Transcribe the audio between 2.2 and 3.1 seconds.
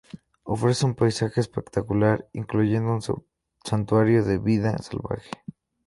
incluyendo un